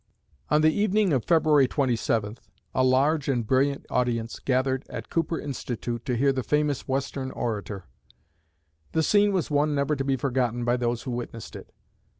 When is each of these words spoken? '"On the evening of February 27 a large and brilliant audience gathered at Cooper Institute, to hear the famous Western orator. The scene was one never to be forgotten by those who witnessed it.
'"On 0.49 0.61
the 0.61 0.73
evening 0.73 1.13
of 1.13 1.25
February 1.25 1.67
27 1.67 2.39
a 2.73 2.83
large 2.83 3.29
and 3.29 3.45
brilliant 3.45 3.85
audience 3.91 4.39
gathered 4.39 4.83
at 4.89 5.11
Cooper 5.11 5.39
Institute, 5.39 6.03
to 6.05 6.17
hear 6.17 6.33
the 6.33 6.41
famous 6.41 6.87
Western 6.87 7.29
orator. 7.29 7.83
The 8.93 9.03
scene 9.03 9.31
was 9.31 9.51
one 9.51 9.75
never 9.75 9.95
to 9.95 10.03
be 10.03 10.15
forgotten 10.15 10.65
by 10.65 10.75
those 10.77 11.03
who 11.03 11.11
witnessed 11.11 11.55
it. 11.55 11.71